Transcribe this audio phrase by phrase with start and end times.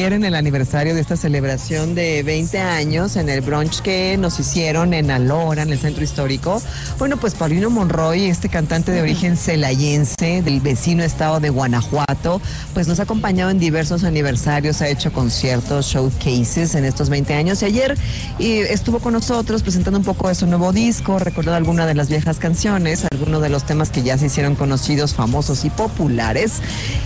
[0.00, 4.40] ayer en el aniversario de esta celebración de 20 años en el brunch que nos
[4.40, 6.62] hicieron en Alora, en el centro histórico.
[6.98, 12.40] Bueno, pues Paulino Monroy, este cantante de origen celayense del vecino estado de Guanajuato,
[12.72, 17.60] pues nos ha acompañado en diversos aniversarios, ha hecho conciertos, showcases en estos 20 años
[17.60, 17.98] y ayer
[18.38, 22.08] y estuvo con nosotros presentando un poco de su nuevo disco, recordando algunas de las
[22.08, 26.62] viejas canciones, algunos de los temas que ya se hicieron conocidos, famosos y populares.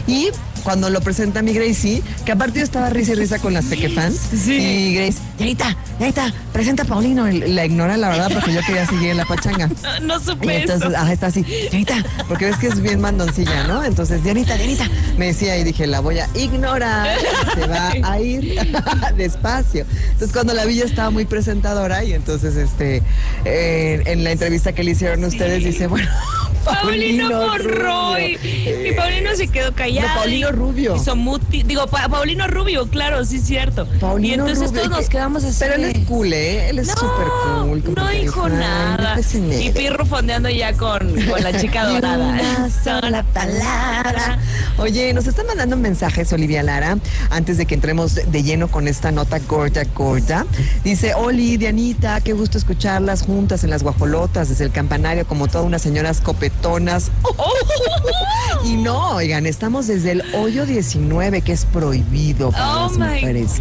[0.07, 0.29] Y
[0.65, 3.65] cuando lo presenta mi Gracie, que aparte yo estaba risa y risa con las
[3.95, 4.17] fans.
[4.45, 4.55] Sí.
[4.55, 7.31] Y Grace, Yanita, Yanita, presenta a Paulino.
[7.31, 9.69] Y la ignora, la verdad, porque yo quería seguir en la pachanga.
[10.03, 10.97] No Y supe entonces, eso.
[10.99, 13.85] ajá, está así, Dianita, porque ves que es bien mandoncilla, ¿no?
[13.85, 17.09] Entonces, Dianita, Dianita, me decía y dije, la voy a ignorar,
[17.55, 18.59] se va a ir
[19.17, 19.87] despacio.
[20.13, 23.03] Entonces, cuando la vi ya estaba muy presentadora y entonces, este,
[23.45, 26.09] eh, en la entrevista que le hicieron ustedes, dice, bueno,
[26.65, 28.39] Paulino Monroy.
[28.43, 30.09] Y Paulino se quedó callado.
[30.09, 30.97] No, Paulino Rubio.
[30.97, 31.63] Hizo muti.
[31.63, 33.87] Digo, Pa- Paulino Rubio, claro, sí, cierto.
[34.01, 35.57] Paulino y entonces Rubio, todos nos que- quedamos así.
[35.61, 36.69] Pero él es cool, ¿eh?
[36.71, 37.27] Él es No, súper
[37.85, 37.95] cool.
[37.97, 39.17] no dijo nada.
[39.61, 39.71] Y.
[39.71, 42.17] Pirro fondeando ya con, con la chica dorada.
[42.29, 44.39] una sola palabra.
[44.79, 46.99] Oye, nos están mandando mensajes, Olivia Lara,
[47.31, 50.47] antes de que entremos de lleno con esta nota gorda, gorda.
[50.83, 55.67] Dice, Oli, Dianita, qué gusto escucharlas juntas en las guajolotas, desde el campanario, como todas
[55.67, 56.21] unas señoras
[58.65, 63.61] Y no, oigan, estamos desde el hoyo 19, que es prohibido para Oh las mujeres.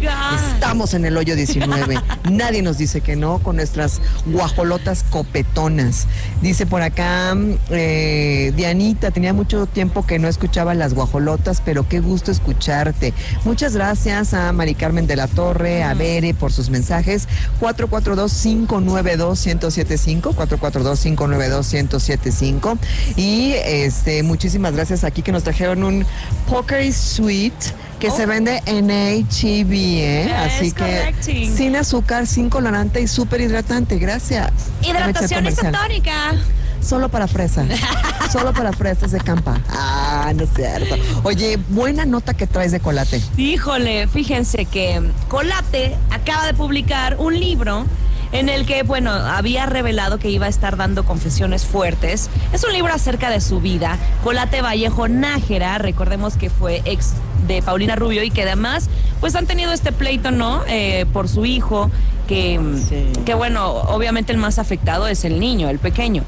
[0.52, 2.00] Estamos en el hoyo 19.
[2.30, 6.06] Nadie nos dice que no con nuestras guajolotas copetonas.
[6.40, 7.36] Dice por acá,
[7.68, 13.12] eh, Dianita, tenía mucho tiempo que no escuchaba las guajolotas, pero qué gusto escucharte.
[13.44, 17.28] Muchas gracias a Mari Carmen de la Torre, a Bere por sus mensajes.
[17.60, 22.78] 442-592-1075, 442-592-1075.
[23.16, 26.06] Y este, muchísimas gracias aquí que nos trajeron un
[26.48, 27.66] Poker Suite
[27.98, 30.34] que se vende en HEB, ¿eh?
[30.34, 31.56] Así que correcting.
[31.56, 33.98] sin azúcar, sin colorante y súper hidratante.
[33.98, 34.52] Gracias.
[34.82, 36.34] Hidratación isotónica.
[36.82, 37.64] Solo para fresa.
[38.32, 39.58] Solo para fresas de campa.
[39.70, 40.96] Ah, no es cierto.
[41.22, 43.22] Oye, buena nota que traes de colate.
[43.38, 47.86] Híjole, fíjense que Colate acaba de publicar un libro
[48.34, 52.28] en el que, bueno, había revelado que iba a estar dando confesiones fuertes.
[52.52, 53.96] Es un libro acerca de su vida.
[54.24, 57.12] Colate Vallejo Nájera, recordemos que fue ex
[57.46, 58.90] de Paulina Rubio y que además,
[59.20, 60.62] pues han tenido este pleito, ¿no?
[60.66, 61.90] Eh, por su hijo,
[62.26, 62.58] que,
[62.88, 63.12] Sí.
[63.24, 66.24] que bueno, obviamente el más afectado es el niño, el pequeño.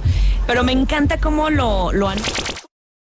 [0.46, 2.18] Pero me encanta cómo lo, lo han...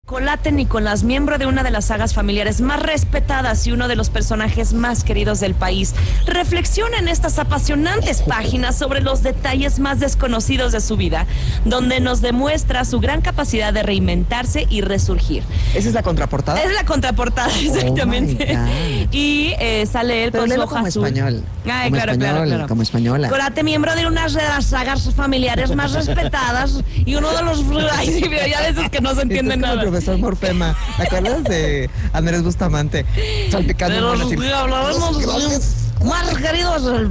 [0.09, 4.09] Colate Nicolás, miembro de una de las sagas familiares más respetadas y uno de los
[4.09, 5.93] personajes más queridos del país,
[6.25, 11.27] reflexiona en estas apasionantes páginas sobre los detalles más desconocidos de su vida,
[11.63, 15.43] donde nos demuestra su gran capacidad de reinventarse y resurgir.
[15.75, 16.59] ¿Esa es la contraportada?
[16.63, 18.47] Es la contraportada, exactamente.
[18.49, 19.13] Oh God.
[19.13, 21.05] y eh, sale él Pero con su hoja como azul.
[21.05, 21.43] español.
[21.65, 22.67] Ay, como claro, español, claro, claro.
[22.67, 23.29] como española.
[23.29, 27.63] Colate, miembro de una de las sagas familiares más respetadas y uno de los...
[27.91, 29.98] Ay, sí, ya veces que no se entiende nada.
[29.99, 30.75] Profesor Morfema.
[30.97, 33.05] ¿Te acuerdas de Andrés Bustamante?
[33.51, 35.75] Salpicando un los Gracias.
[36.05, 37.09] más queridos del.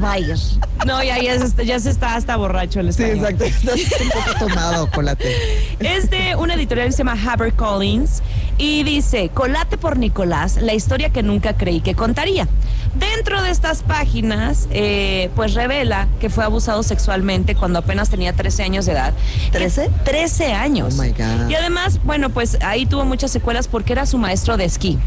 [0.87, 3.33] No, ya, ya, se, ya se está hasta borracho el Sí, español.
[3.41, 3.45] exacto.
[3.75, 5.35] Estás un poco tomado, colate.
[5.81, 8.23] Es de una editorial que se llama HarperCollins
[8.57, 12.49] y dice, Colate por Nicolás, la historia que nunca creí que contaría.
[12.95, 18.63] Dentro de estas páginas, eh, pues revela que fue abusado sexualmente cuando apenas tenía 13
[18.63, 19.15] años de edad.
[19.53, 19.91] ¿13?
[20.05, 20.95] 13 años.
[20.99, 21.49] Oh, my God.
[21.49, 24.99] Y además, bueno, pues ahí tuvo muchas secuelas porque era su maestro de esquí.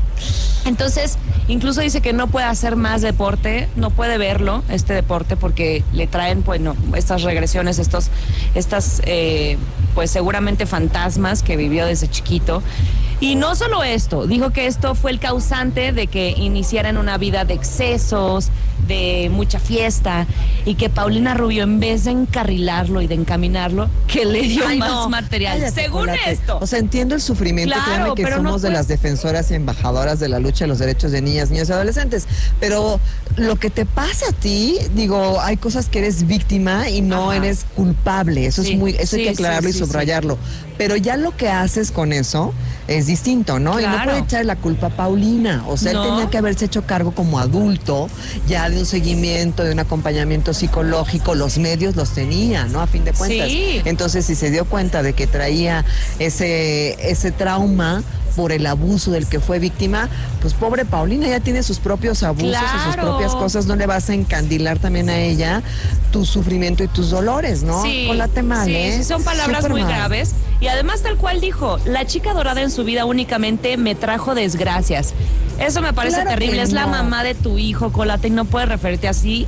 [0.65, 5.83] Entonces, incluso dice que no puede hacer más deporte, no puede verlo, este deporte, porque
[5.91, 8.09] le traen, bueno, estas regresiones, estos,
[8.53, 9.57] estas, eh,
[9.95, 12.61] pues seguramente fantasmas que vivió desde chiquito.
[13.21, 17.45] Y no solo esto, dijo que esto fue el causante de que iniciaran una vida
[17.45, 18.49] de excesos,
[18.87, 20.27] de mucha fiesta,
[20.65, 24.77] y que Paulina Rubio, en vez de encarrilarlo y de encaminarlo, que le dio Ay,
[24.79, 25.09] más no.
[25.09, 25.59] material.
[25.59, 26.57] Cállate, Según esto.
[26.61, 30.19] O sea, entiendo el sufrimiento, Claro, créanme que no somos de las defensoras y embajadoras
[30.19, 32.27] de la lucha de los derechos de niñas, niños y adolescentes.
[32.59, 32.99] Pero
[33.37, 37.37] lo que te pasa a ti, digo, hay cosas que eres víctima y no Ajá.
[37.37, 38.45] eres culpable.
[38.45, 40.37] Eso Sí, es muy, eso hay que aclararlo sí, y subrayarlo.
[40.77, 42.53] Pero ya lo que haces con eso
[42.87, 43.79] es distinto, ¿no?
[43.79, 45.63] Y no puede echar la culpa a Paulina.
[45.67, 46.03] O sea, No.
[46.03, 48.09] él tenía que haberse hecho cargo como adulto,
[48.47, 51.35] ya de un seguimiento, de un acompañamiento psicológico.
[51.35, 52.82] Los medios los tenía, ¿no?
[52.82, 53.47] A fin de cuentas.
[53.50, 53.82] Sí.
[53.85, 55.85] Entonces, si se dio cuenta de que traía
[56.20, 58.03] ese, ese trauma
[58.35, 60.08] por el abuso del que fue víctima,
[60.41, 64.09] pues pobre Paulina ya tiene sus propios abusos y sus propias cosas, no le vas
[64.09, 65.62] a encandilar también a ella
[66.12, 67.84] tu sufrimiento y tus dolores, ¿no?
[67.84, 68.96] Sí, Colate mal, sí, ¿eh?
[68.97, 69.91] sí, son palabras Súper muy mal.
[69.91, 70.32] graves.
[70.61, 75.13] Y además, tal cual dijo, la chica dorada en su vida únicamente me trajo desgracias.
[75.59, 76.61] Eso me parece Claro terrible.
[76.61, 79.47] Es la mamá de tu hijo, Colate, y no puedes referirte así.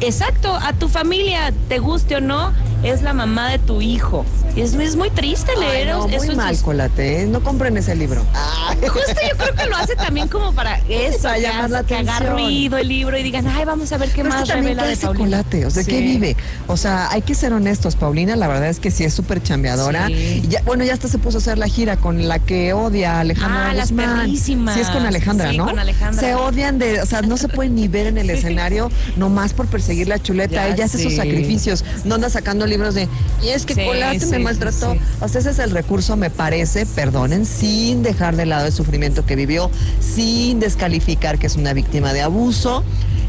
[0.00, 2.52] Exacto, a tu familia, te guste o no,
[2.84, 4.24] es la mamá de tu hijo.
[4.56, 7.26] Y es, es muy triste Ay, leer no, eso muy mal, Colate, ¿eh?
[7.26, 8.24] no compren ese libro.
[8.34, 8.78] Ay.
[8.88, 11.86] Justo yo creo que lo hace también como para eso, Para que, llamar la haga-
[11.88, 12.36] que haga atención.
[12.36, 14.76] ruido el libro y digan, ay, vamos a ver qué Pero es más que también
[14.78, 15.24] revela ¿qué de Paulina.
[15.42, 15.66] Colate?
[15.66, 16.04] O sea, ¿de qué Sí.
[16.04, 16.36] vive?
[16.68, 17.96] O sea, hay que ser honestos.
[17.96, 20.06] Paulina, la verdad es que sí es súper chambeadora.
[20.06, 20.42] Sí.
[20.44, 23.16] Y ya, bueno, ya hasta se puso a hacer la gira con la que odia
[23.16, 24.18] a Alejandra Ah, las Guzmán.
[24.20, 24.74] perrísimas.
[24.74, 25.64] Sí, es con Alejandra, Sí, ¿no?
[25.66, 26.20] con Alejandra.
[26.20, 29.66] Se odian de, o sea, no se pueden ni ver en el escenario nomás por
[29.66, 30.54] perseguir la chuleta.
[30.54, 31.84] Ya Ella hace sus sacrificios.
[32.04, 33.08] No anda sacando libros de,
[33.42, 34.92] y es que Sí, Colate sí, me maltrató.
[34.92, 35.00] sí.
[35.20, 39.24] O sea, ese es el recurso, me parece, perdonen, sin dejar de lado el sufrimiento
[39.24, 42.82] que vivió, sin descalificar que es una víctima de abuso.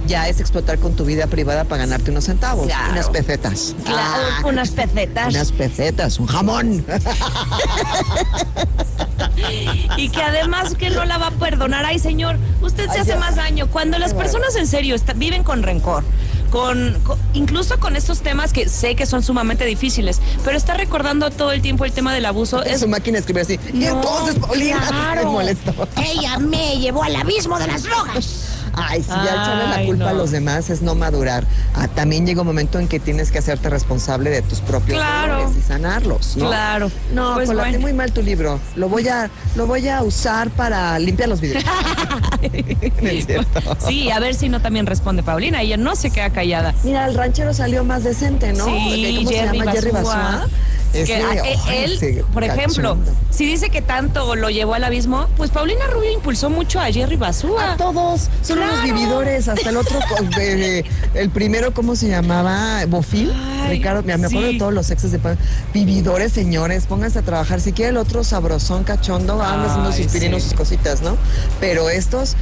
[0.07, 2.91] Ya es explotar con tu vida privada para ganarte unos centavos, Claro.
[2.91, 3.75] unas pesetas.
[3.85, 5.29] Claro, Ah, unas pesetas.
[5.33, 6.85] unas pesetas, un jamón.
[9.97, 11.85] Y que además que no la va a perdonar.
[11.85, 13.17] Ay, señor, usted se Ay, hace ya.
[13.19, 13.67] más daño.
[13.67, 16.03] Cuando las personas en serio viven con rencor,
[16.45, 21.29] con, con- incluso con estos temas que sé que son sumamente difíciles, pero está recordando
[21.31, 22.63] todo el tiempo el tema del abuso.
[22.63, 23.59] Es su máquina de escribir así.
[23.73, 25.25] y No, entonces, Paulina, claro.
[25.25, 25.87] me molestó.
[26.03, 28.54] Ella me llevó al abismo de las drogas.
[28.75, 31.45] Ay, si ya echarle la culpa a los demás es no madurar.
[31.73, 35.51] Ah, también llega un momento en que tienes que hacerte responsable de tus propios Claro.
[35.57, 36.47] y sanarlos, ¿no?
[36.47, 36.91] Claro.
[37.13, 37.79] No, Pues bueno.
[37.79, 38.59] muy mal tu libro.
[38.75, 41.63] Lo voy a, lo voy a usar para limpiar los videos.
[43.01, 43.77] No es cierto.
[43.87, 45.61] Sí, a ver si no también responde Paulina.
[45.61, 46.73] Ella no se queda callada.
[46.83, 48.65] Mira, el ranchero salió más decente, ¿no?
[48.65, 49.71] Sí, ¿Cómo se Jerry llama?
[49.71, 50.47] Jerry Basúa.
[50.93, 51.05] Basúa.
[51.05, 52.97] Que, ay, él, por ejemplo,
[53.29, 57.15] si dice que tanto lo llevó al abismo, pues Paulina Rubio impulsó mucho a Jerry
[57.17, 57.73] Basúa.
[57.73, 58.93] A todos, son unos Claro.
[58.93, 59.99] vividores, hasta el otro,
[61.13, 62.85] el primero, ¿cómo se llamaba?
[62.87, 63.31] Bofil,
[63.63, 64.53] Ay, Ricardo, me me acuerdo sí.
[64.53, 65.19] de todos los exes de
[65.73, 70.43] vividores, señores, pónganse a trabajar, si quiere el otro sabrosón cachondo, anda haciendo sus pirinos,
[70.43, 70.49] sí.
[70.49, 71.17] sus cositas, ¿no?
[71.59, 72.35] Pero estos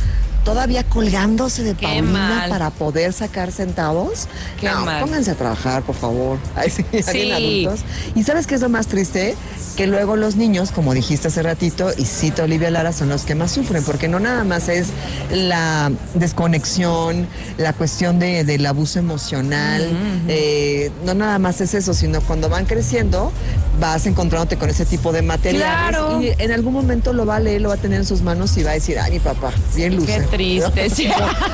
[0.43, 2.49] todavía colgándose de Qué Paulina mal.
[2.49, 4.27] para poder sacar centavos.
[4.59, 5.01] Qué no, mal.
[5.01, 6.37] pónganse a trabajar, por favor.
[6.55, 7.31] Ay, sí, Sí.
[7.31, 7.81] adultos.
[8.15, 9.35] ¿Y sabes qué es lo más triste?
[9.77, 13.33] Que luego los niños, como dijiste hace ratito, y cito Olivia Lara, son los que
[13.33, 14.89] más sufren, porque no nada más es
[15.31, 19.87] la desconexión, la cuestión de- del abuso emocional,
[20.27, 23.31] eh, no nada más es eso, sino cuando van creciendo,
[23.79, 26.21] vas encontrándote con ese tipo de materiales Claro.
[26.21, 28.55] y en algún momento lo va a leer, lo va a tener en sus manos
[28.57, 30.13] y va a decir, ay, mi papá, bien luce.
[30.37, 31.07] Triste, sí.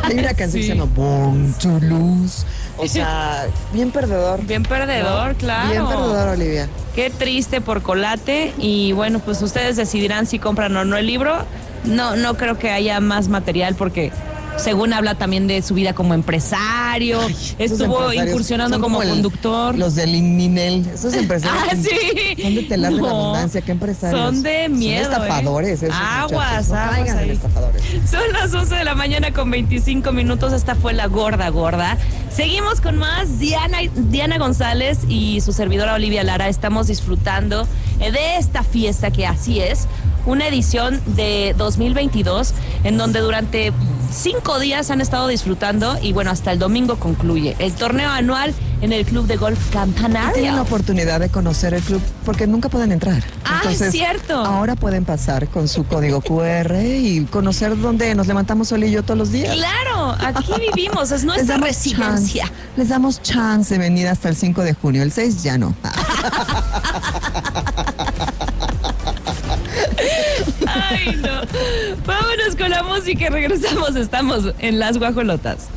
[0.03, 0.59] Hay una canción Sí.
[0.59, 2.45] que se llama Born to Lose.
[2.77, 4.41] O sea, bien perdedor.
[4.45, 5.37] Bien perdedor, ¿no?
[5.37, 5.69] claro.
[5.69, 6.69] Bien perdedor, Olivia.
[6.95, 8.53] Qué triste por Colate.
[8.57, 11.37] Y bueno, pues ustedes decidirán si compran o no el libro.
[11.83, 14.11] No, no creo que haya más material porque
[14.61, 17.19] según habla también de su vida como empresario,
[17.57, 19.77] estuvo incursionando como, el- conductor.
[19.77, 21.63] Los del Ninel, esos empresarios.
[21.71, 22.41] Ah, sí.
[22.41, 24.19] Son de telar de la No, abundancia, qué empresarios.
[24.21, 25.05] Son de miedo.
[25.05, 25.87] Son estafadores, ¿eh?
[25.87, 26.69] esos Aguas.
[26.69, 27.29] No aguas ahí.
[27.31, 27.81] estafadores.
[28.09, 30.53] Son las 11 de la mañana con 25 minutos.
[30.53, 31.97] Esta fue la gorda gorda.
[32.31, 33.39] Seguimos con más.
[33.39, 37.67] Diana, Diana González y su servidora Olivia Lara estamos disfrutando
[37.99, 39.87] eh, de esta fiesta que así es.
[40.25, 42.53] Una edición de 2022
[42.83, 43.71] en donde durante
[44.11, 48.93] cinco días han estado disfrutando y bueno, hasta el domingo concluye el torneo anual en
[48.93, 50.61] el Club de Golf Tienen la Campanario.
[50.61, 53.21] oportunidad de conocer el club porque nunca pueden entrar.
[53.45, 54.35] Ah, es cierto.
[54.39, 59.03] Ahora pueden pasar con su código QR y conocer dónde nos levantamos Sol y yo
[59.03, 59.55] todos los días.
[59.55, 62.45] Claro, aquí vivimos, es nuestra residencia.
[62.45, 65.03] chance, les damos chance de venir hasta el 5 de junio.
[65.03, 65.75] El 6 ya no.
[70.67, 71.28] Ay, no.
[72.05, 73.95] Vámonos con la música y regresamos.
[73.95, 75.67] Estamos en Las Guajolotas.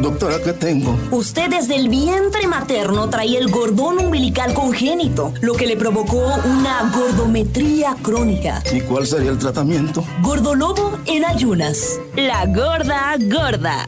[0.00, 0.96] Doctora, ¿qué tengo?
[1.10, 6.92] Usted desde el vientre materno traía el gordón umbilical congénito, lo que le provocó una
[6.94, 8.62] gordometría crónica.
[8.72, 10.04] ¿Y cuál sería el tratamiento?
[10.22, 11.98] Gordolobo en ayunas.
[12.14, 13.86] La gorda gorda.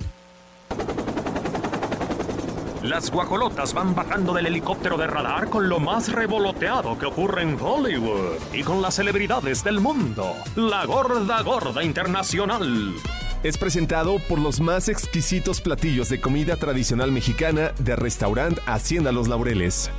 [2.83, 7.61] Las guajolotas van bajando del helicóptero de radar con lo más revoloteado que ocurre en
[7.61, 10.33] Hollywood y con las celebridades del mundo.
[10.57, 12.95] La gorda gorda internacional.
[13.43, 19.29] Es presentado por los más exquisitos platillos de comida tradicional mexicana de restaurant Hacienda Los
[19.29, 19.91] Laureles.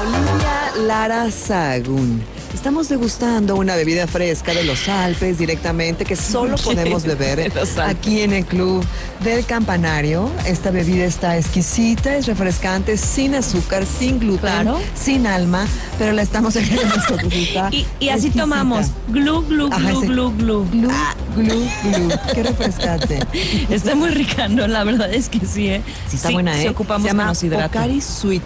[0.00, 2.22] Olivia Lara Sagún.
[2.54, 7.52] Estamos degustando una bebida fresca de los Alpes directamente que solo podemos beber
[7.84, 8.84] aquí en el Club
[9.22, 10.30] del Campanario.
[10.46, 14.78] Esta bebida está exquisita, es refrescante, sin azúcar, sin gluten, Claro.
[14.94, 15.66] sin alma,
[15.98, 17.68] pero la estamos cosita.
[17.70, 18.40] Y, y así exquisita.
[18.42, 18.86] tomamos.
[19.08, 20.64] Glu, glu, Ajá, glu, ese- glu, glu.
[20.70, 22.08] Glu, Ah, glu, glu.
[22.34, 23.18] Qué refrescante.
[23.70, 24.66] está muy rica, ¿no?
[24.66, 25.82] La verdad es que sí, ¿eh?
[26.08, 26.62] Sí, está buena, ¿eh?
[26.62, 27.62] Sí ocupamos Se llama.
[27.68, 28.42] Pocari Sweet.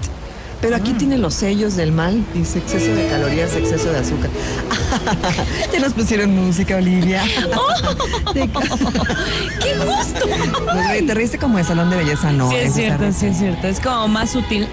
[0.62, 4.31] Pero aquí tiene los sellos del mal, dice exceso de calorías, exceso de azúcar.
[5.73, 7.25] ya nos pusieron música, Olivia.
[8.33, 8.47] ¡Qué
[9.76, 10.21] gusto!
[10.73, 12.49] Pues, te reíste como de salón de belleza, no.
[12.49, 13.66] sí, es esa cierto, sí, es cierto.
[13.66, 14.69] Es como más sutil.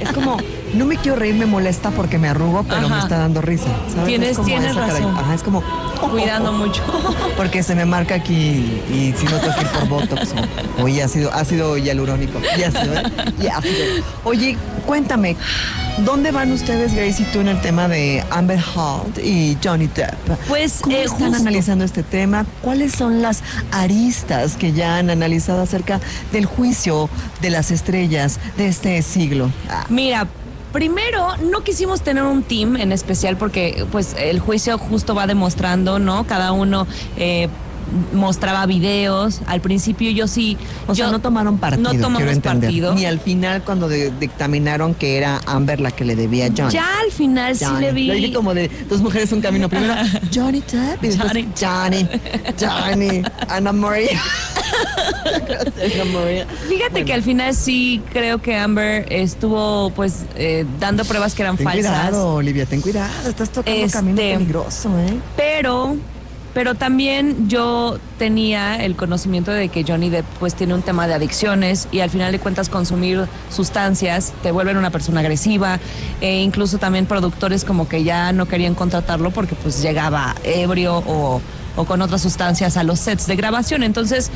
[0.00, 0.36] Es como,
[0.74, 3.66] no me quiero reír, me molesta porque me arrugo, pero me está dando risa.
[3.92, 4.06] ¿sabes?
[4.06, 5.16] Tienes- Es como tienes razón.
[5.16, 5.62] Ajá, es como.
[6.10, 6.82] Cuidando mucho.
[7.36, 10.32] Porque se me marca aquí y si no tengo que ir por Botox
[10.78, 12.38] o, o y ácido, ácido hialurónico.
[12.56, 13.02] Y ácido, ¿eh?
[13.42, 14.04] Y ácido.
[14.24, 14.56] Oye,
[14.86, 15.36] cuéntame,
[16.04, 20.14] ¿dónde van ustedes, Grace y tú, en el tema de Amber Heard y Johnny Depp?
[20.48, 21.36] Pues, ¿Cómo eh, están justo.
[21.36, 22.46] analizando este tema?
[22.62, 26.00] ¿Cuáles son las aristas que ya han analizado acerca
[26.32, 27.10] del juicio
[27.42, 29.50] de las estrellas de este siglo?
[29.68, 30.26] Ah, Mira,
[30.72, 35.98] primero no quisimos tener un team en especial porque pues el juicio justo va demostrando,
[35.98, 36.24] ¿no?
[36.24, 37.48] Cada uno eh,
[38.12, 39.40] mostraba videos.
[39.46, 40.56] Al principio yo sí.
[40.86, 41.92] O sea, yo- no tomaron partido.
[41.92, 42.94] No tomamos partido.
[42.94, 46.72] Ni al final cuando de- dictaminaron que era Amber la que le debía a Johnny.
[46.72, 48.10] Ya al final sí le vi.
[48.10, 49.68] Dije como de dos mujeres un camino.
[49.68, 49.94] Primero
[50.34, 51.48] Johnny Depp y después Johnny.
[51.60, 52.08] Johnny,
[52.60, 54.20] Johnny, Ana María.
[56.68, 57.06] Fíjate Bueno.
[57.06, 61.64] que al final sí creo que Amber estuvo pues eh, dando pruebas que eran Ten
[61.64, 61.90] falsas.
[61.90, 63.28] cuidado, Olivia, ten cuidado.
[63.28, 65.18] Estás tocando Este- camino peligroso, ¿eh?
[65.36, 65.96] Pero,
[66.54, 71.14] pero también yo tenía el conocimiento de que Johnny Depp pues tiene un tema de
[71.14, 75.78] adicciones y al final de cuentas consumir sustancias te vuelven una persona agresiva
[76.20, 81.40] e incluso también productores como que ya no querían contratarlo porque pues llegaba ebrio o,
[81.76, 83.82] o con otras sustancias a los sets de grabación.
[83.82, 84.30] Entonces,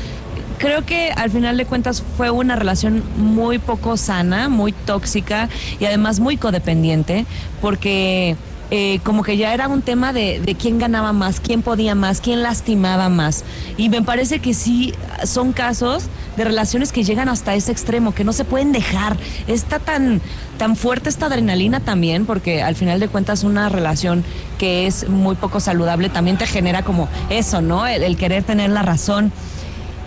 [0.59, 5.85] creo que al final de cuentas fue una relación muy poco sana, muy tóxica y
[5.85, 7.25] además muy codependiente
[7.61, 8.37] porque
[8.71, 12.21] eh, como que ya era un tema de, de quién ganaba más, quién podía más,
[12.21, 13.43] quién lastimaba más.
[13.77, 14.93] Y me parece que sí
[15.25, 16.05] son casos
[16.37, 19.17] de relaciones que llegan hasta ese extremo, que no se pueden dejar.
[19.47, 20.21] Está tan,
[20.57, 24.23] tan fuerte esta adrenalina también, porque al final de cuentas una relación
[24.57, 27.85] que es muy poco saludable también te genera como eso, ¿no?
[27.85, 29.31] El, el querer tener la razón.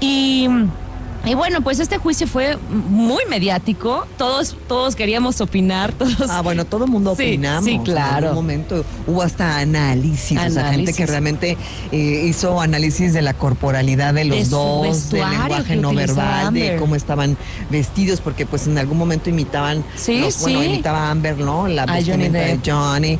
[0.00, 0.48] Y,
[1.26, 4.06] y bueno, pues este juicio fue muy mediático.
[4.16, 6.30] Todos, todos queríamos opinar, todos.
[6.30, 7.64] Ah, bueno, todo el mundo Sí, opinamos.
[7.64, 8.28] sí, En claro.
[8.28, 10.96] algún momento hubo hasta análisis, o sea, gente Análisis.
[10.96, 11.56] que realmente
[11.92, 16.76] eh, hizo análisis de la corporalidad de los De dos, del lenguaje no verbal, de
[16.76, 17.36] cómo estaban
[17.70, 20.66] vestidos, porque pues en algún momento imitaban, Sí, los- bueno, sí.
[20.66, 21.66] imitaba a Amber, ¿no?
[21.66, 21.96] La Johnny
[22.28, 22.60] vestimenta de.
[22.64, 23.18] Johnny.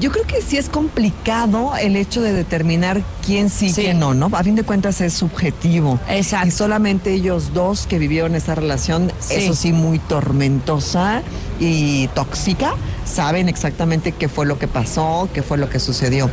[0.00, 3.82] Yo creo que sí es complicado el hecho de determinar quién sí, Sí.
[3.82, 4.30] quién no, ¿no?
[4.32, 6.00] A fin de cuentas es subjetivo.
[6.08, 6.48] Exacto.
[6.48, 9.34] Y solamente ellos dos que vivieron esa relación, Sí.
[9.34, 11.22] eso sí, muy tormentosa
[11.60, 12.72] y tóxica,
[13.04, 16.30] saben exactamente qué fue lo que pasó, qué fue lo que sucedió.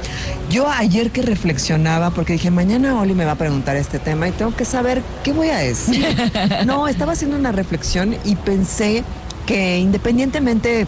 [0.50, 4.32] Yo ayer que reflexionaba, porque dije, mañana Oli me va a preguntar este tema y
[4.32, 6.06] tengo que saber qué voy a decir.
[6.66, 9.04] no, estaba haciendo una reflexión y pensé
[9.46, 10.88] que independientemente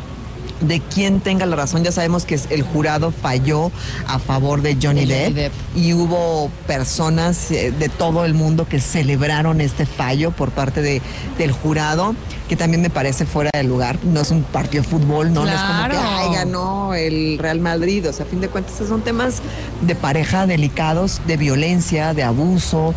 [0.61, 3.71] de quién tenga la razón, ya sabemos que el jurado falló
[4.07, 5.53] a favor de Johnny, De Johnny Depp, Depp.
[5.75, 11.01] y hubo personas eh, de todo el mundo que celebraron este fallo por parte de,
[11.37, 12.15] del jurado,
[12.47, 13.97] que también me parece fuera de lugar.
[14.03, 17.59] No es un partido de fútbol, no, no es como que ay, ganó el Real
[17.59, 18.07] Madrid.
[18.09, 19.41] O sea, a fin de cuentas, son temas
[19.81, 22.93] de pareja delicados, de violencia, de abuso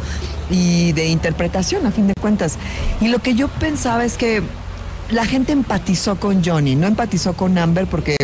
[0.50, 2.56] y de interpretación, a fin de cuentas.
[3.00, 4.42] Y lo que yo pensaba es que
[5.12, 8.16] la gente empatizó con Johnny, no empatizó con Amber porque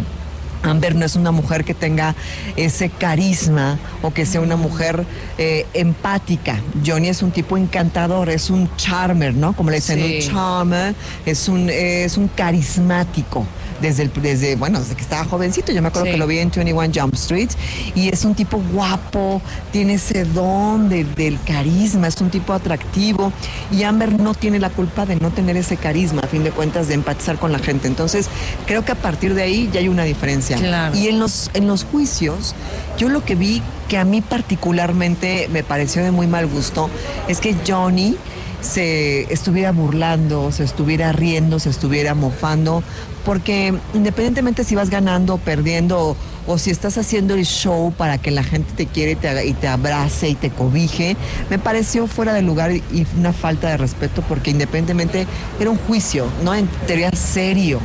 [0.63, 2.15] Amber no es una mujer que tenga
[2.57, 5.05] ese carisma o que sea una mujer
[5.39, 6.61] eh, empática.
[6.85, 9.53] Johnny es un tipo encantador, es un charmer, ¿no?
[9.55, 10.29] Como le dicen, Sí.
[10.29, 10.95] un charmer,
[11.27, 13.47] es un, es un carismático.
[13.81, 16.13] Desde, el, desde, bueno, desde que estaba jovencito, yo me acuerdo Sí.
[16.13, 17.51] que lo vi en 21 Jump Street
[17.95, 19.41] y es un tipo guapo,
[19.73, 23.33] tiene ese don de- del carisma, es un tipo atractivo
[23.71, 26.89] y Amber no tiene la culpa de no tener ese carisma, a fin de cuentas,
[26.89, 27.87] de empatizar con la gente.
[27.87, 28.29] Entonces,
[28.67, 30.57] creo que a partir de ahí ya hay una diferencia.
[30.57, 30.97] Claro.
[30.97, 32.55] Y en los, en los juicios,
[32.99, 36.91] yo lo que vi que a mí particularmente me pareció de muy mal gusto
[37.29, 38.17] es que Johnny
[38.61, 42.83] se estuviera burlando, se estuviera riendo, se estuviera mofando,
[43.29, 46.17] porque independientemente si vas ganando o perdiendo
[46.47, 49.53] o, si estás haciendo el show para que la gente te quiere y te, y
[49.53, 51.15] te abrace y te cobije,
[51.51, 55.27] me pareció fuera de lugar y una falta de respeto porque independientemente
[55.61, 56.55] era un juicio, ¿no?
[56.55, 57.81] En teoría serio.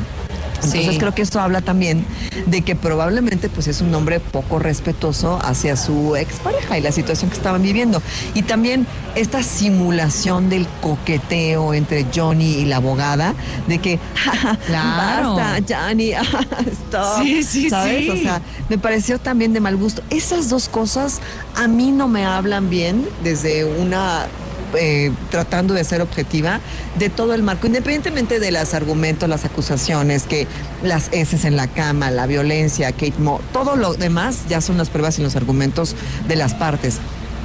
[0.64, 0.98] Entonces Sí.
[0.98, 2.06] creo que eso habla también
[2.48, 7.30] de que probablemente pues es un hombre poco respetuoso hacia su expareja y la situación
[7.30, 8.02] que estaban viviendo.
[8.34, 13.34] Y también esta simulación del coqueteo entre Johnny y la abogada,
[13.68, 15.36] de que, "Ja, ja, Claro.
[15.36, 16.12] basta, Johnny,
[16.72, 17.22] stop.
[17.24, 18.04] Sí, sí, ¿Sabes?
[18.06, 18.10] sí.
[18.10, 20.02] O sea, me pareció también de mal gusto.
[20.10, 21.20] Esas dos cosas
[21.56, 24.28] a mí no me hablan bien desde una
[24.78, 26.60] eh, tratando de ser objetiva
[26.98, 30.48] de todo el marco, independientemente de los argumentos, las acusaciones, que
[30.84, 34.90] las heces en la cama, la violencia, Kate Moore, todo lo demás ya son las
[34.90, 35.96] pruebas y los argumentos
[36.28, 37.00] de las partes.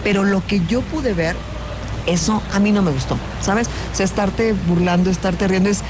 [0.05, 1.37] Pero lo que yo pude ver
[2.07, 3.69] eso a mí no me gustó, ¿sabes?
[3.93, 5.83] O sea, estarte burlando, estarte riendo es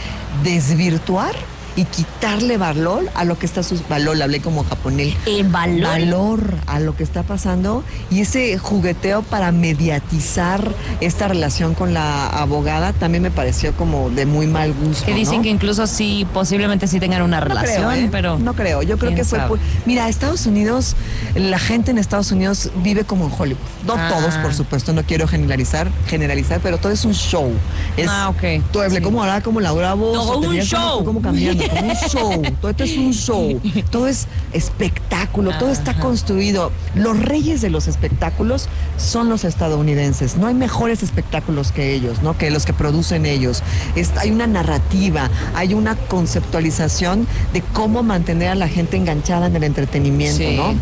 [0.42, 1.35] desvirtuar
[1.79, 5.15] y quitarle valor a lo que está sus valor, hablé como japonés.
[5.27, 5.81] El valor.
[5.89, 12.27] Valor a lo que está pasando y ese jugueteo para mediatizar esta relación con la
[12.27, 15.07] abogada también me pareció como de muy mal gusto.
[15.07, 15.43] Que dicen ¿no?
[15.43, 18.09] que incluso sí, posiblemente sí tengan una No relación, creo, ¿eh?
[18.11, 18.39] pero.
[18.41, 19.39] No creo, yo creo que fue...
[19.47, 20.97] por- Mira, Estados Unidos,
[21.37, 23.61] la gente en Estados Unidos vive como en Hollywood.
[23.87, 24.09] No Ah.
[24.11, 27.53] todos, por supuesto, no quiero generalizar, generalizar, pero todo es un show.
[27.97, 28.63] Es, Ah, ok.
[28.83, 29.03] Hablé Sí.
[29.03, 30.15] como ahora, como Laura Voz.
[30.15, 31.05] Todo un como- show.
[31.05, 32.43] Como cambiando, como un show.
[32.61, 33.61] Todo esto es un show.
[33.91, 36.71] Todo es espectáculo, todo está construido.
[36.95, 40.37] Los reyes de los espectáculos son los estadounidenses.
[40.37, 42.37] No hay mejores espectáculos que ellos, ¿no?
[42.37, 43.63] Que los que producen ellos.
[43.97, 49.57] Es- hay una narrativa, hay una conceptualización de cómo mantener a la gente enganchada en
[49.57, 50.57] el entretenimiento, Sí.
[50.57, 50.75] ¿no?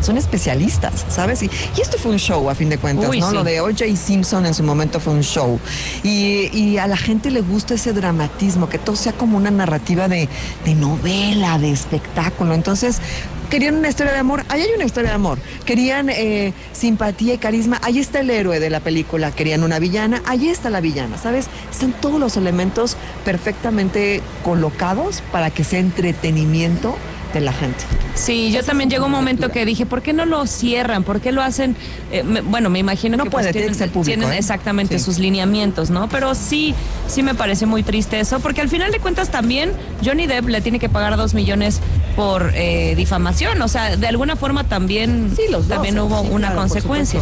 [0.00, 1.42] Son especialistas, ¿sabes?
[1.42, 3.30] Y, y esto fue un show, a fin de cuentas, Uy, ¿no?
[3.30, 3.34] sí.
[3.34, 3.84] Lo de O.J.
[3.96, 5.58] Simpson en su momento fue un show.
[6.02, 10.08] Y, y a la gente le gusta ese dramatismo, que todo sea como una narrativa
[10.08, 10.28] de,
[10.64, 12.54] de novela, de espectáculo.
[12.54, 13.00] Entonces,
[13.50, 15.38] querían una historia de amor, ahí hay una historia de amor.
[15.64, 19.30] Querían eh, simpatía y carisma, ahí está el héroe de la película.
[19.30, 21.46] Querían una villana, ahí está la villana, ¿sabes?
[21.70, 26.96] Están todos los elementos perfectamente colocados para que sea entretenimiento
[27.34, 27.84] de la gente.
[28.14, 31.02] Sí, yo también llegó un momento que dije, ¿por qué no lo cierran?
[31.02, 31.76] ¿Por qué lo hacen?
[32.12, 34.38] Eh, me- bueno, me imagino No que pues, puede, tiene tienen, ser público, tienen ¿eh?
[34.38, 35.04] exactamente Sí.
[35.04, 36.08] sus lineamientos, ¿no?
[36.08, 36.74] Pero sí,
[37.08, 39.72] sí me parece muy triste eso, porque al final de cuentas también
[40.04, 41.80] Johnny Depp le tiene que pagar dos millones
[42.16, 46.28] por eh, difamación, o sea, de alguna forma también, Sí, los dos, también hubo Sí,
[46.30, 47.20] una claro, consecuencia.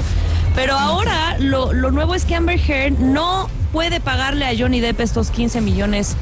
[0.55, 5.01] Pero ahora lo, lo nuevo es que Amber Heard no puede pagarle a Johnny Depp
[5.01, 6.15] estos 15 millones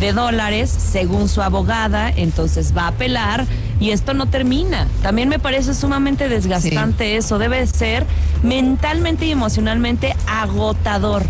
[0.00, 3.46] de dólares según su abogada, entonces va a apelar
[3.80, 4.86] y esto no termina.
[5.02, 8.06] También me parece sumamente desgastante eso, debe ser
[8.42, 11.22] mentalmente y emocionalmente agotador.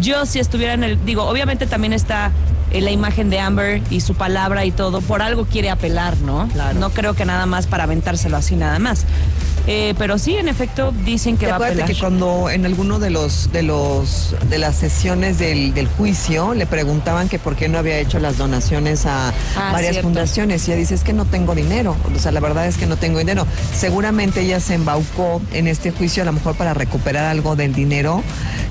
[0.00, 2.30] Yo si estuviera en el, digo, obviamente también está
[2.70, 6.48] eh, la imagen de Amber y su palabra y todo, por algo quiere apelar, ¿no?
[6.48, 6.78] Claro.
[6.78, 9.04] No creo que nada más para aventárselo así nada más.
[9.68, 11.88] Eh, pero sí, en efecto, dicen que ¿Te va a apelar.
[11.88, 16.66] que cuando en alguno de los de los de las sesiones del, del juicio le
[16.66, 20.08] preguntaban que por qué no había hecho las donaciones a Ah, varias cierto.
[20.08, 22.86] fundaciones y ella dice es que no tengo dinero, o sea la verdad es que
[22.86, 23.44] no tengo dinero.
[23.74, 28.22] Seguramente ella se embaucó en este juicio a lo mejor para recuperar algo del dinero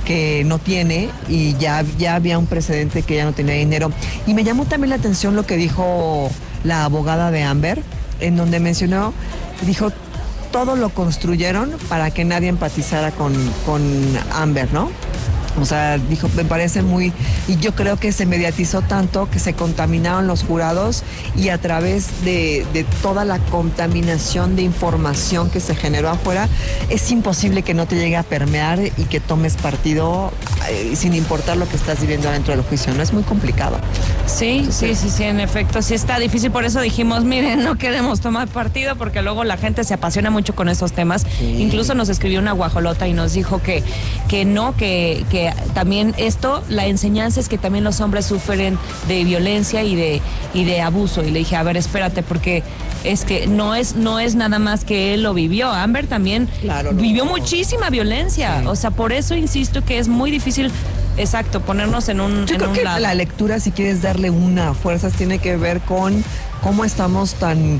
[0.06, 3.92] que no tiene y ya ya había un precedente que ella no tenía dinero
[4.28, 6.30] y me llamó también la atención lo que dijo
[6.64, 7.82] la abogada de Amber
[8.22, 9.14] en donde mencionó
[9.66, 9.92] dijo
[10.56, 13.34] todo lo construyeron para que nadie empatizara con,
[13.66, 13.84] con
[14.32, 14.90] Amber, ¿no?
[15.60, 17.14] O sea, dijo, me parece muy,
[17.48, 21.04] y yo creo que se mediatizó tanto que se contaminaron los jurados
[21.36, 26.50] y a través de, de toda la contaminación de información que se generó afuera,
[26.90, 30.32] es imposible que no te llegue a permear y que tomes partido
[30.70, 33.02] eh, sin importar lo que estás viviendo dentro del juicio, ¿no?
[33.02, 33.78] Es muy complicado.
[34.26, 36.52] Sí, sí, sí, sí, en efecto, sí está difícil.
[36.52, 40.56] Por eso dijimos, miren, no queremos tomar partido porque luego la gente se apasiona mucho
[40.56, 41.26] con esos temas.
[41.42, 43.84] Incluso nos escribió una guajolota y nos dijo que,
[44.28, 48.78] que no, que, que también esto, la enseñanza es que también los hombres sufren
[49.08, 50.22] de violencia y de,
[50.54, 51.24] y de abuso.
[51.24, 52.64] Y le dije, a ver, espérate, porque
[53.04, 55.70] es que no es, no es nada más que él lo vivió.
[55.72, 58.62] Amber también Claro, vivió muchísima violencia.
[58.62, 58.68] Sí.
[58.68, 60.72] O sea, por eso insisto que es muy difícil,
[61.18, 63.00] exacto, ponernos en un, Yo en creo un que lado.
[63.00, 66.24] la lectura, si quieres darle una fuerza, tiene que ver con
[66.62, 67.80] cómo estamos tan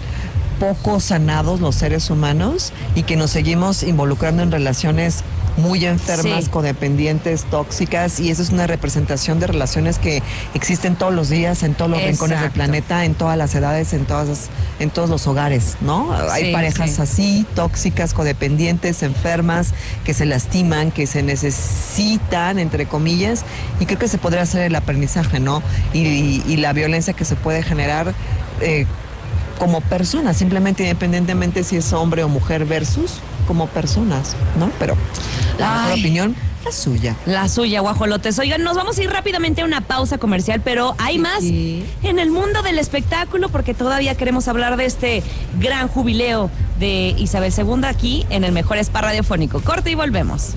[0.60, 5.24] poco sanados los seres humanos y que nos seguimos involucrando en relaciones
[5.58, 6.50] muy enfermas, Sí.
[6.50, 10.22] codependientes, tóxicas, y eso es una representación de relaciones que
[10.54, 14.06] existen todos los días, en todos los rincones del planeta, en todas las edades, en
[14.06, 16.12] todas en todos los hogares, ¿no?
[16.32, 17.02] Hay parejas sí.
[17.02, 19.70] así, tóxicas, codependientes, enfermas,
[20.04, 23.44] que se lastiman, que se necesitan, entre comillas,
[23.80, 25.62] y creo que se podría hacer el aprendizaje, ¿no?
[25.94, 28.14] Y, y- y la violencia que se puede generar
[28.62, 28.86] eh,
[29.60, 34.72] como personas, simplemente independientemente si es hombre o mujer versus como personas, ¿no?
[34.80, 34.96] Pero
[35.60, 37.16] la mejor opinión, la suya.
[37.28, 38.40] La suya, guajolotes.
[38.40, 41.86] Oigan, nos vamos a ir rápidamente a una pausa comercial, pero hay más Sí.
[42.04, 45.24] en el mundo del espectáculo porque todavía queremos hablar de este
[45.60, 49.62] gran jubileo de Isabel II aquí en el mejor spa radiofónico.
[49.62, 50.56] Corte y volvemos.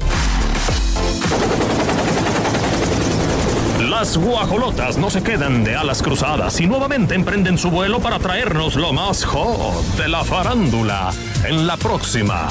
[3.99, 8.77] Las guajolotas no se quedan de alas cruzadas y nuevamente emprenden su vuelo para traernos
[8.77, 11.11] lo más hot de la farándula
[11.45, 12.47] en la próxima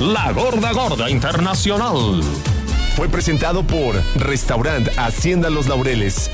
[0.00, 2.22] La Gorda Gorda Internacional.
[2.96, 6.14] Fue presentado por Restaurant Hacienda Los Laureles